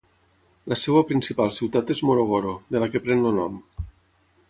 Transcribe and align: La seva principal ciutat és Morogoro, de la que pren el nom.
La 0.73 0.77
seva 0.83 1.03
principal 1.09 1.53
ciutat 1.59 1.93
és 1.97 2.03
Morogoro, 2.09 2.57
de 2.73 2.85
la 2.85 2.91
que 2.95 3.03
pren 3.07 3.27
el 3.33 3.41
nom. 3.43 3.65